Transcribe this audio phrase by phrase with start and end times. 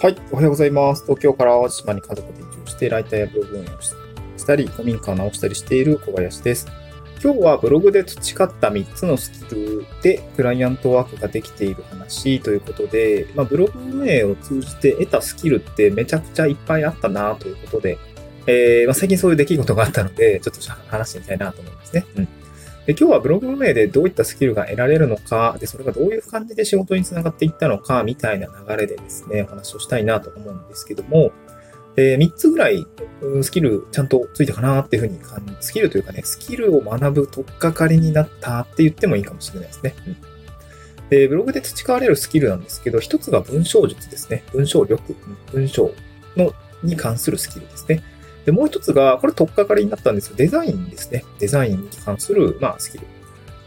[0.00, 1.02] はい、おはようございます。
[1.02, 6.68] 東京から淡路島に家族で移住して、ライターやブログ運営をしたり、古民家を直したりしている小林です。
[7.20, 17.98] 今日はブログで培った3つのスキルでクライアントワークができている話ということで、まあ、ブログ運営を通じて得たスキルってめちゃくちゃいっぱいあったなということで、
[18.46, 22.06] えーまあ、最近そういう出来事があったので、ちょっと話してみたいなと思いますね。
[22.18, 22.28] うん
[22.88, 31.30] で今日はブログ運営でどういったスキルが得られるのか、で、それがどういう感じで仕事につながっていったのか、みたいな流れでですね、お話をしたいなと思うんですけども、
[31.96, 32.86] え、3つぐらい
[33.42, 39.94] スキルちゃんとついたかなっていうふうに感じ、スキルというかね、スキルを学ぶ取っかかりになったって言ってもいいかもしれないですね。
[40.06, 40.16] うん
[41.10, 44.44] で、ブログで培われるスキルなんですけど、一つが文章術ですね。
[44.52, 45.14] 文章力、
[45.52, 45.90] 文章
[46.36, 46.52] の
[46.82, 48.02] に関するスキルですね。
[48.48, 50.36] で、もう一つが、これ取っかかりになったんですよ。
[50.36, 51.22] デザインですね。
[51.38, 53.06] デザインに関する、まあ、スキル。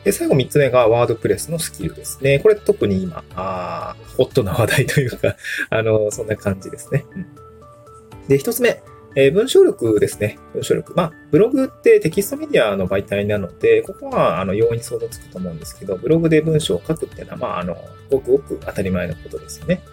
[0.04, 2.40] で、最後三つ目がワードプレスのスキルですね。
[2.40, 5.36] これ特に今、あホットな話題というか、
[5.70, 7.06] あの、そんな感じですね。
[7.16, 8.82] うん、で、一つ目。
[9.16, 10.40] えー、文章力ですね。
[10.56, 10.96] 文章力。
[10.96, 17.78] まあ、ブログってテキストメディアの媒体なので、ここは、あの、容易に想像つくと思うんですけど、ブログで文章を書くっていうのは、まあ、あの、
[18.10, 19.84] ごくごく当たり前のことですよね。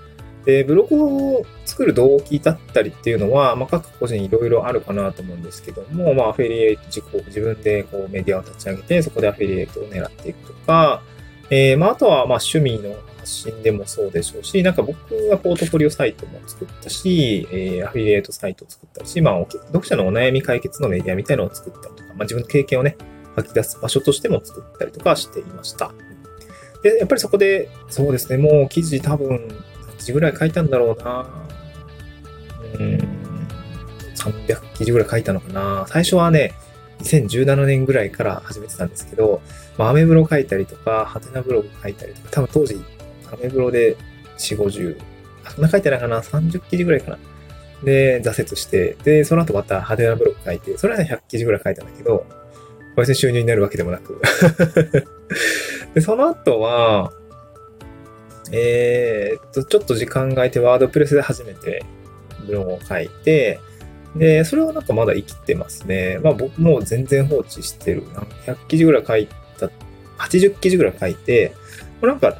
[0.48, 11.02] で、ブログを作る動機だったりっていうのは、まあ、各個人いろいろあるかなと思うんですけども、まあ、アフィリエイト自己、自分でこうメディアを立ち上げて、そこでアフィリエイトを狙っていくとか、
[11.50, 14.96] えー、まあ、あとは、まあ、趣味の発信でもそうでしょうし、なんか僕
[15.28, 22.96] はポートフォリオサイトも作ったし、えー、アフィリエイトサイトを作ったし、まあ、読者のお悩み解決のメディアみたいなのを作ったりとか、まあ、自分の経験をね、
[23.36, 25.92] 吐き出す場所としても作ったりとかしていました。
[26.82, 29.48] で、やっぱりそこで、そうですね、もう記事多分、
[30.04, 31.26] 字ぐらい書いたんだろうな。
[32.78, 32.98] うん、
[34.14, 35.86] 300記事ぐらい書いたのかな。
[35.88, 36.52] 最初はね、
[37.00, 39.40] 2017年ぐらいから始めてたんですけど、
[39.76, 42.82] まあ、アメブロ書いたりとか、ハテナブログ書いたりとか、多分当時、
[43.32, 43.96] アメブロで
[44.38, 44.98] 4、50、
[45.50, 47.18] そんな書いてないかな、30記事ぐらいかな。
[47.84, 52.26] で、挫折して、で、その後またハテナブログ書いて、それはね、100記事ぐらい書いたんだけど、
[52.96, 54.20] 別に収入になるわけでもなく。
[55.94, 57.12] で、その後は、
[58.52, 61.84] えー、っと、ちょっと時間が空いてワードプレスで初めて
[62.46, 63.60] ブログを書いて、
[64.16, 66.18] で、それはなんかまだ生きてますね。
[66.22, 68.04] まあ僕も全然放置してる。
[68.46, 69.28] 100記事ぐらい書い
[69.58, 69.70] た、
[70.18, 71.54] 80記事ぐらい書いて、
[72.02, 72.38] なんか、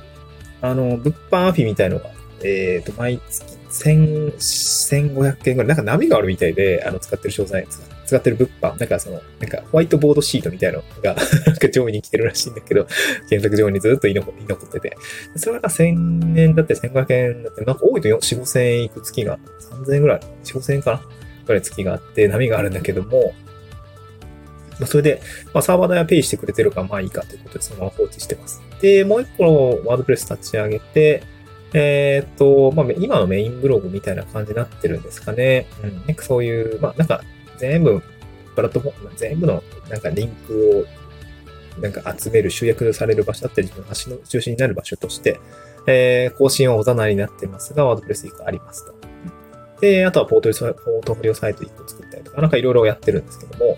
[0.60, 2.10] あの、物販アフィみたいのが、
[2.42, 7.66] えー、っと、毎月、1500件ぐらい、なんか波があるみたいで、あの、使ってる詳細、
[8.06, 11.14] 使ってる物販、なんかその、なんかホワイトボードシートみたいなのが、
[11.46, 12.86] なんか上位に来てるらしいんだけど、
[13.28, 14.96] 検索上にずっと居残ってて。
[15.36, 19.38] それが1000円だって1500円だって、なんか多いと4、5000円いく月が、
[19.70, 21.02] 3000円ぐらい、4、5000円かな？
[21.46, 23.34] ぐらい月があって、波があるんだけども、
[24.78, 25.20] まあ、それで、
[25.52, 28.62] まあ、サーバー代はペイしてくれてるから、まあいいかということで、そのまま放置してます。
[28.80, 31.22] で、もう一個ワードプレス立ち上げて、
[31.74, 35.66] えー、っと、まあ、今のメインブログみたいな感じになってるんですかね。
[35.82, 35.96] うん。
[36.06, 37.22] なんかそういう、まあ、なんか、
[37.58, 38.02] 全部、
[38.54, 40.86] プラットフォーム、全部の、なんかリンク
[41.78, 45.38] を、なんか集める、集約される場所だったり、自分の足の中心になる場所として、
[45.86, 48.94] えー、更新はおざなりになってますが、ワードプレス1個ありますと。
[49.80, 53.76] で、あとはポートフォリオサイト1個作ったりとか、なんかいろいろやってるんですけども、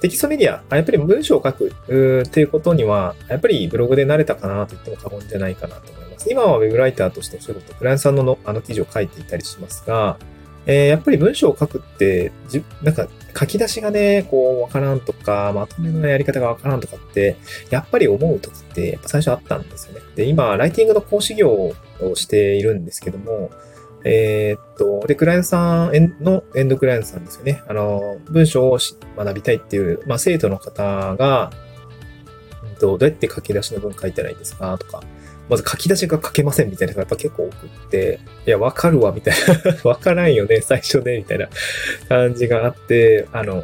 [0.00, 6.30] テキストメディア、やっぱり文章を書くっていうことには、やっぱりブログで慣れたかなと言っても過言じゃないかなと思います。
[6.30, 10.18] 今はウェブライターとしてお仕事、クライアントさんのあの記事を書いていたりしますが、
[10.66, 13.08] えー、やっぱり文章を書くって、じなんか
[13.38, 17.36] 書き出しがね、こう、わからんとか、まとめのやり方がわからんとかって、
[17.70, 20.00] やっぱり思うときって、やっぱ最初あったんですよね。
[20.16, 21.74] で、今、ライティングの講師業を
[22.14, 23.50] しているんですけども、
[24.04, 27.62] えー、っと、で、クライアントさんのエンドクライアントさんですよね。
[27.66, 28.78] あの、文章を
[29.16, 31.50] 学びたいっていう、まあ、生徒の方が、
[32.80, 35.02] どうやって書き出しの文書いたらいいですかとか、
[35.48, 39.76] まず書き出しが書けませんみたいなのがやっぱ結構多くって、いや、わかるわ、みたいな。
[39.88, 41.48] わからんよね、最初で、みたいな
[42.08, 43.62] 感じがあって、あの、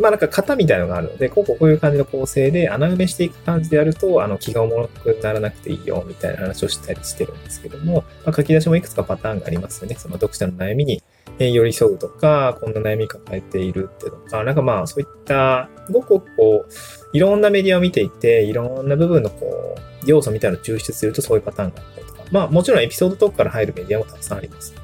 [0.00, 9.96] まあなんか型みたいなのがあるので、こうこういう感じの構成で穴埋めしていく感じでやると、あの気が重くならなくていいよ、みたいな話をしたりしてるんですけども、まあ、書き出しもいくつかパターンがありますよね。
[9.96, 11.02] その読者の悩みに
[11.38, 16.70] 寄り添うとか、こんな悩み抱えているってとか、なんかまあそういった、ごくこう、
[17.12, 24.74] いろんなメディアを見ていて、いろんな部分のこう、要素みたいなのを抽出するとそういうパターンがあったりとか、まあもちろんエピソードトークから入るメディアもたくさんあります。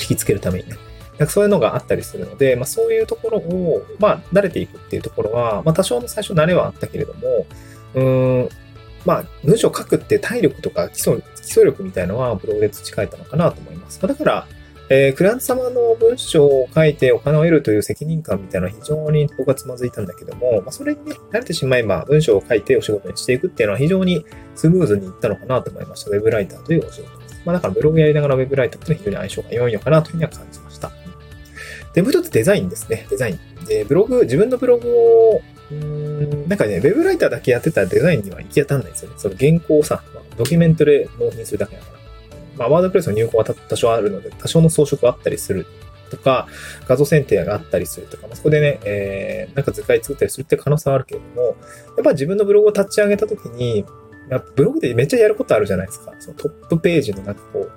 [0.00, 0.76] 引きつけるためにね。
[1.18, 7.46] なんかそういうのがあったりするので、まあそういうところを、まあ慣れていくっていうところは、まあ多少の最初慣れはあったけれども、
[7.94, 8.48] うーん、
[9.04, 14.00] まあ文章を書くって体力とか基礎基礎力みたいのはブログで培えたのかなと思います。
[14.00, 14.46] だから、
[14.90, 24.24] えー、クラント様の文章を書いてお金を得るという責任感みたいなのは非常に僕はつまずいたんだけども、まあ、それにね、慣れてしまえば文章を書いてお仕事にしていくっていうのは非常に
[24.54, 26.10] スムーズにいったのかなと思いました。
[26.10, 27.42] ウェブライターというお仕事です。
[27.46, 31.03] まあだからブログやりながらウェブライターと非常に相性が良いのかなというふうには感じました。
[31.94, 33.06] で、もう一つデザインですね。
[33.08, 33.64] デザイン。
[33.66, 39.16] で、ブログ、自分のブログを、うん、なんかね、ウェブライターだけやってたらデザインには行き当たんないんですよね。
[39.18, 40.02] その原稿をさ、
[40.36, 41.98] ドキュメントで納品するだけだから。
[42.56, 45.66] まあ、ワードプレスの入稿は多少あるので、多少の装飾があったりする
[46.10, 46.48] とか、
[46.86, 51.56] 画像選定があったりするとか、まあ、そこでね、えー、なんか図解作ったりするって可能性はあるけれども、やっ
[52.04, 53.84] ぱ自分のブログを立ち上げたときに、
[54.56, 56.12] ブログでめっちゃやることあるじゃないですか。
[56.18, 57.70] そのトップページのなんかこう、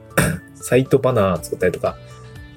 [0.56, 1.98] サイトバナー作ったりとか、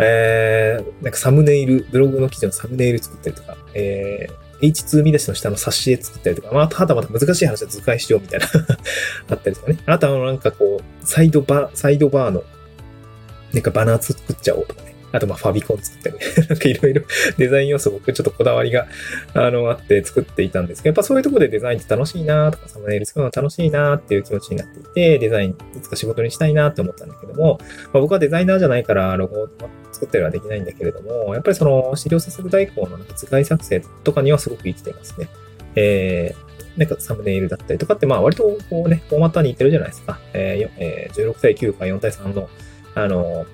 [0.02, 8.46] えー、なんかサムネイル、ブログの記事のサムネイル作ったりとか、えー、H2 見出しの下の挿絵作ったりとか、まあ、はたまた難しい話は図解しようみたいな
[9.30, 9.78] あったりとかね。
[9.86, 12.44] あとはなんかこう、サイドバー、サイドバーの、
[13.52, 14.89] なんかバナー作っちゃおうとかね。
[15.12, 16.20] あとまあファビコン作ったりね。
[16.48, 17.02] なんかいろいろ
[17.36, 18.86] デザイン要素僕ちょっとこだわりが
[19.34, 27.58] あのあって作っていたんですけど、やっぱそういうところでデザインって楽しいなとかサムネイル作るの楽しいなっていう気持ちになっていて、デザインいつか仕事にしたいなって思ったんだけども、
[27.92, 29.48] まあ、僕はデザイナーじゃないからロゴを
[29.92, 35.28] 作ったりはできないんだけれども、やっぱりその資料制作代行のなんか図解作成とかにはすごく生きてますね。
[35.76, 40.18] えー、なんかサムネイルだったりとかって、まあ割とこうね、フォーマットは似てるじゃないですか。
[40.32, 42.48] えーえー、16対9か4対3の、
[42.94, 43.46] あの、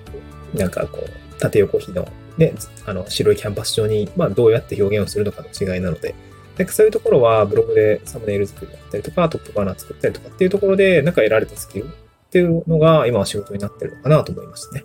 [0.53, 2.07] なんかこう、縦横比の
[2.37, 2.53] ね、
[2.85, 6.15] あの、白いキャンパス上に、まあ、どうやって表現をするのかの違いなので、
[6.57, 11.87] なんかそういうところはブログでサムネイル作りだったりとか、トップバナー作ったりとかっていうところで、なんか得られたスキルっ
[12.29, 14.83] ていうのが今は仕事になってるのかなと思いましたね。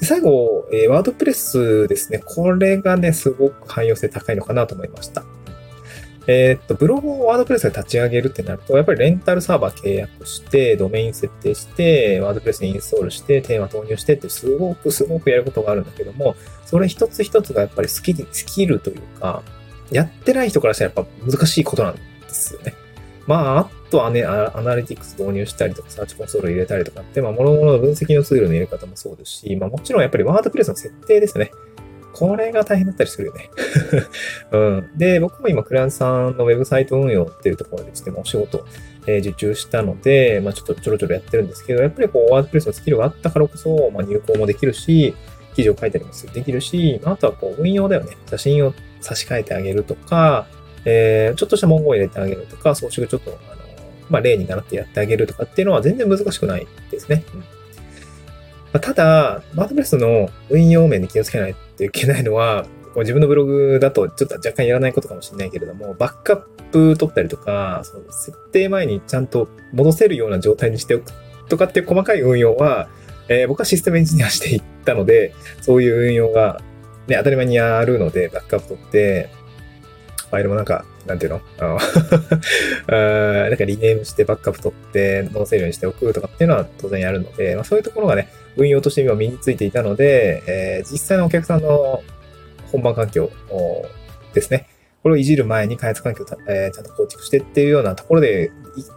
[0.00, 2.20] で最後、えー、ワードプレスですね。
[2.24, 5.24] これがね、すごく汎用性高いのかなと思いました。
[6.28, 16.34] えー、っと、ブログをワードプレスで立ち上げるってなると、やっぱりレンタルサーバー契約して、ドメイン設定して、ワードプレスにインストールして、テーマ投入してってすごくすごくやることがあるんだけども、
[16.64, 19.42] それ一つ一つがやっぱりスキル、スキルというか、
[19.92, 22.00] やってない人からしたらやっぱ難しいことなんで
[22.30, 22.74] すよね。
[23.26, 31.50] まあ、あとはね、アナリティクス導入したりとか、サーチコンソール入れたりとかって、まあ、諸々の分析のツールの入れ方もそうですし、まあ、もちろんやっぱりワードプレスの設定ですね。
[32.16, 33.50] これが大変だったりするよね。
[34.50, 34.90] うん。
[34.96, 38.64] で、僕も今、クライアントさんのウェブサイト運用っていうところでしてもお仕事、
[39.06, 45.14] えー、受注したので、まあちょっとちょろちょろやってるんですけど、やっぱりこう、ワードプレスのスキルがあったからこそ、まあ入稿もできるし、
[45.54, 48.16] 記事を書いたりもできるし、あとはこう、運用だよね。
[48.30, 48.72] 写真を
[49.02, 50.46] 差し替えてあげるとか、
[50.86, 53.62] えー、ちょっとした文言を入れてあげるとか、装飾ちょっと、あの、
[54.08, 57.24] まあ例に習ってやってあげるとかっていうのは全然難しくないですね。
[57.34, 57.44] うん
[58.76, 66.38] ま、ただ、ワードプレスの運用面で気をつけないといけないのは、自分のブログだとちょっと若干やらないことかもしれないけれども、バックアッ
[66.72, 71.12] プ取ったりとか、その設定前にちゃんと戻せるような状態にしておく
[71.48, 72.88] とかっていう細かい運用は、
[73.28, 76.60] えー、僕はシステムエンジニアしていったので、そういう運用が、
[77.06, 79.28] ね、当たり前にやるので、バックアップ取って、
[80.30, 81.40] ファイルもなんか、なんていうの？
[81.58, 81.78] あの
[82.88, 92.02] あなんかリネームしてバックアップ取って戻せるようにしておくとかっていうのは当然やるので、まあ、そういうところがね、運用として今身についていたので、えー、実際のお客さんの
[92.72, 93.30] 本番環境
[94.34, 94.68] ですね。
[95.02, 98.50] これをいじる前に開発環境を、えー、ちゃんと構築してっていうようなところで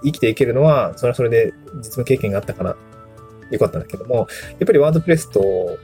[0.04, 2.76] 生きていけるのは、それはそれで実務経験があったから
[3.52, 4.28] よかったんだけども、やっ
[4.66, 5.78] ぱりワードプレスと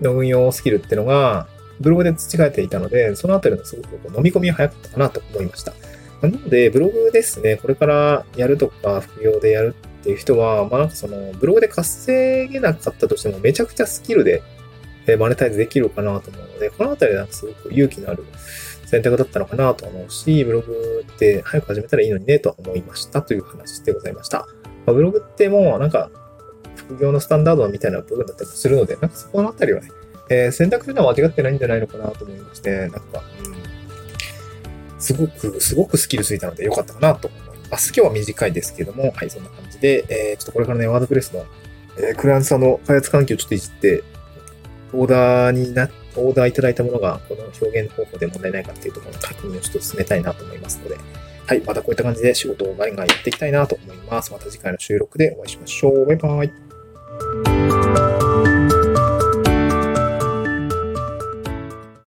[0.00, 1.48] の運用スキルっていうのが、
[1.80, 5.72] ブログで培えていたので、そのあたりのすごく飲み込みが早かったかなと思いました。
[6.22, 14.42] なので、ブログですね、これからやるとか、副業でやるっていう人は、まあなんかその、ブログで稼げなかったとしても、めちゃくちゃスキルで、
[15.06, 18.24] えマネタイズできるかなと思うので、このあたりなんかすごく勇気のある
[18.86, 24.46] 選択だったのかなと思うし、ブログって早く始めたらいいのにねと思いましたという話でございました。
[24.86, 26.10] まあ、ブログってもうなんか、
[26.76, 29.88] 副業のスタンダードみたいな部分だったりするので、なんかそこのあたりはね、
[30.30, 33.00] えー、選択するのは間違ってないんじゃないのかなと思いまして、なんか、
[34.94, 37.92] うん、すごく、すごくスキルついたので良かったかなと思います。
[37.94, 41.44] 今日は短いですけども、はい、そんな感じで、えー、ちょっとこれからね、ワードプレスの、
[41.98, 44.04] えー、クライアントさんの開発環境をちょっといじって、
[44.92, 50.96] オーダーにな、オーダーいただいたものが、この表現方法で問題ないかっていうところの確認をちょっと進めたいなと思いますので、
[51.46, 54.32] はい、またこういった感じで仕事をガンガンやっていきたいなと思います。
[54.32, 56.06] また次回の収録でお会いしましょう。
[56.06, 56.69] バイバイ。